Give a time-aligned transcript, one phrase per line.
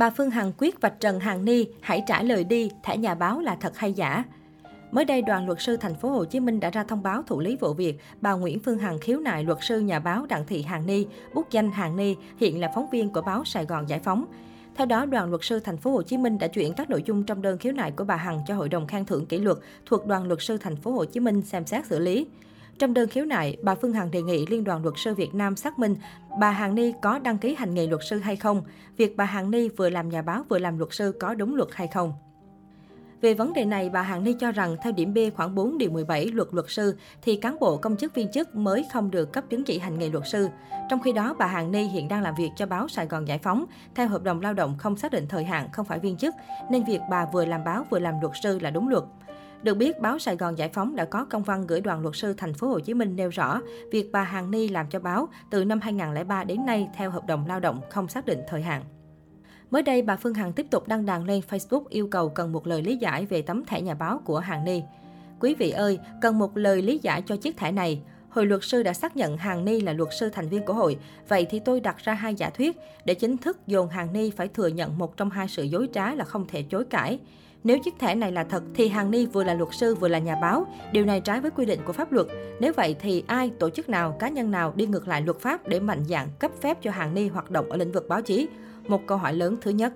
[0.00, 3.40] Bà Phương Hằng quyết vạch trần Hằng Ni, hãy trả lời đi, thẻ nhà báo
[3.40, 4.24] là thật hay giả.
[4.90, 7.40] Mới đây, đoàn luật sư thành phố Hồ Chí Minh đã ra thông báo thủ
[7.40, 10.62] lý vụ việc bà Nguyễn Phương Hằng khiếu nại luật sư nhà báo Đặng Thị
[10.62, 13.98] Hằng Ni, bút danh Hằng Ni, hiện là phóng viên của báo Sài Gòn Giải
[13.98, 14.24] phóng.
[14.76, 17.24] Theo đó, đoàn luật sư thành phố Hồ Chí Minh đã chuyển các nội dung
[17.24, 20.06] trong đơn khiếu nại của bà Hằng cho Hội đồng khen thưởng kỷ luật thuộc
[20.06, 22.26] đoàn luật sư thành phố Hồ Chí Minh xem xét xử lý.
[22.80, 25.56] Trong đơn khiếu nại, bà Phương Hằng đề nghị Liên đoàn luật sư Việt Nam
[25.56, 25.96] xác minh
[26.40, 28.62] bà Hằng Ni có đăng ký hành nghề luật sư hay không,
[28.96, 31.68] việc bà Hằng Ni vừa làm nhà báo vừa làm luật sư có đúng luật
[31.72, 32.12] hay không.
[33.20, 35.90] Về vấn đề này, bà Hằng Ni cho rằng theo điểm B khoảng 4 điều
[35.90, 39.44] 17 luật luật sư thì cán bộ công chức viên chức mới không được cấp
[39.50, 40.48] chứng chỉ hành nghề luật sư.
[40.90, 43.38] Trong khi đó, bà Hằng Ni hiện đang làm việc cho báo Sài Gòn Giải
[43.38, 46.34] phóng theo hợp đồng lao động không xác định thời hạn, không phải viên chức,
[46.70, 49.04] nên việc bà vừa làm báo vừa làm luật sư là đúng luật.
[49.62, 52.34] Được biết, báo Sài Gòn Giải phóng đã có công văn gửi đoàn luật sư
[52.36, 53.60] thành phố Hồ Chí Minh nêu rõ
[53.92, 57.46] việc bà Hằng Ni làm cho báo từ năm 2003 đến nay theo hợp đồng
[57.46, 58.82] lao động không xác định thời hạn.
[59.70, 62.66] Mới đây, bà Phương Hằng tiếp tục đăng đàn lên Facebook yêu cầu cần một
[62.66, 64.82] lời lý giải về tấm thẻ nhà báo của Hằng Ni.
[65.40, 68.02] Quý vị ơi, cần một lời lý giải cho chiếc thẻ này.
[68.30, 70.96] Hội luật sư đã xác nhận Hằng Ni là luật sư thành viên của hội.
[71.28, 74.48] Vậy thì tôi đặt ra hai giả thuyết để chính thức dồn Hằng Ni phải
[74.48, 77.18] thừa nhận một trong hai sự dối trá là không thể chối cãi.
[77.64, 80.18] Nếu chiếc thẻ này là thật thì Hằng Ni vừa là luật sư vừa là
[80.18, 80.66] nhà báo.
[80.92, 82.26] Điều này trái với quy định của pháp luật.
[82.60, 85.68] Nếu vậy thì ai, tổ chức nào, cá nhân nào đi ngược lại luật pháp
[85.68, 88.48] để mạnh dạng cấp phép cho Hằng Ni hoạt động ở lĩnh vực báo chí?
[88.88, 89.92] Một câu hỏi lớn thứ nhất.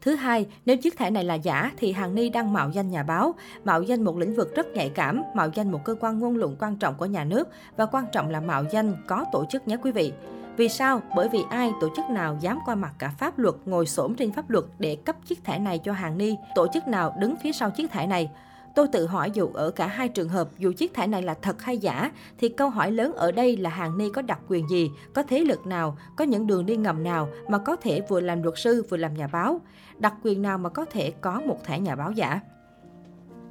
[0.00, 3.02] Thứ hai, nếu chiếc thẻ này là giả thì hàng Ni đang mạo danh nhà
[3.02, 6.36] báo, mạo danh một lĩnh vực rất nhạy cảm, mạo danh một cơ quan ngôn
[6.36, 9.68] luận quan trọng của nhà nước và quan trọng là mạo danh có tổ chức
[9.68, 10.12] nhé quý vị.
[10.56, 11.02] Vì sao?
[11.16, 14.32] Bởi vì ai, tổ chức nào dám qua mặt cả pháp luật, ngồi xổm trên
[14.32, 16.36] pháp luật để cấp chiếc thẻ này cho hàng Ni?
[16.54, 18.30] Tổ chức nào đứng phía sau chiếc thẻ này?
[18.78, 21.62] Tôi tự hỏi dù ở cả hai trường hợp, dù chiếc thẻ này là thật
[21.62, 24.90] hay giả, thì câu hỏi lớn ở đây là Hàng Ni có đặc quyền gì,
[25.14, 28.42] có thế lực nào, có những đường đi ngầm nào mà có thể vừa làm
[28.42, 29.60] luật sư vừa làm nhà báo?
[29.98, 32.40] Đặc quyền nào mà có thể có một thẻ nhà báo giả?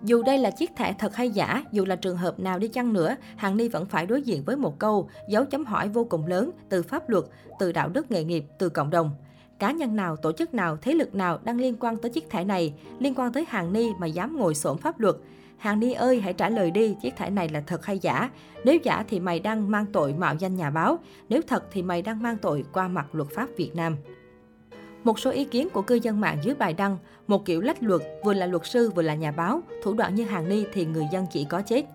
[0.03, 2.93] Dù đây là chiếc thẻ thật hay giả, dù là trường hợp nào đi chăng
[2.93, 6.27] nữa, Hằng Ni vẫn phải đối diện với một câu dấu chấm hỏi vô cùng
[6.27, 7.23] lớn từ pháp luật,
[7.59, 9.11] từ đạo đức nghề nghiệp, từ cộng đồng.
[9.59, 12.43] Cá nhân nào, tổ chức nào, thế lực nào đang liên quan tới chiếc thẻ
[12.43, 15.15] này, liên quan tới Hàng Ni mà dám ngồi xổm pháp luật?
[15.57, 18.29] Hàng Ni ơi, hãy trả lời đi, chiếc thẻ này là thật hay giả?
[18.63, 22.01] Nếu giả thì mày đang mang tội mạo danh nhà báo, nếu thật thì mày
[22.01, 23.95] đang mang tội qua mặt luật pháp Việt Nam.
[25.03, 26.97] Một số ý kiến của cư dân mạng dưới bài đăng,
[27.27, 30.23] một kiểu lách luật, vừa là luật sư vừa là nhà báo, thủ đoạn như
[30.23, 31.85] Hàng Ni thì người dân chỉ có chết.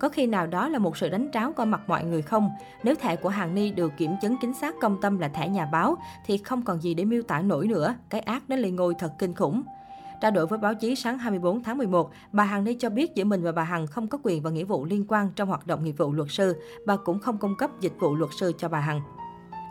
[0.00, 2.50] Có khi nào đó là một sự đánh tráo qua mặt mọi người không?
[2.82, 5.66] Nếu thẻ của Hàng Ni được kiểm chứng chính xác công tâm là thẻ nhà
[5.72, 5.96] báo,
[6.26, 7.94] thì không còn gì để miêu tả nổi nữa.
[8.10, 9.62] Cái ác đến lên ngôi thật kinh khủng.
[10.20, 13.24] Trao đổi với báo chí sáng 24 tháng 11, bà Hằng Ni cho biết giữa
[13.24, 15.84] mình và bà Hằng không có quyền và nghĩa vụ liên quan trong hoạt động
[15.84, 16.62] nghiệp vụ luật sư.
[16.86, 19.00] Bà cũng không cung cấp dịch vụ luật sư cho bà Hằng.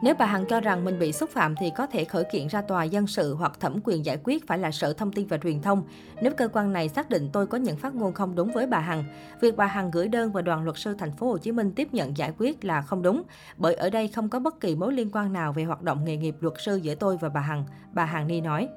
[0.01, 2.61] Nếu bà Hằng cho rằng mình bị xúc phạm thì có thể khởi kiện ra
[2.61, 5.61] tòa dân sự hoặc thẩm quyền giải quyết phải là Sở Thông tin và Truyền
[5.61, 5.83] thông.
[6.21, 8.79] Nếu cơ quan này xác định tôi có những phát ngôn không đúng với bà
[8.79, 9.03] Hằng,
[9.41, 11.88] việc bà Hằng gửi đơn và đoàn luật sư thành phố Hồ Chí Minh tiếp
[11.91, 13.23] nhận giải quyết là không đúng,
[13.57, 16.17] bởi ở đây không có bất kỳ mối liên quan nào về hoạt động nghề
[16.17, 18.67] nghiệp luật sư giữa tôi và bà Hằng, bà Hằng Ni nói.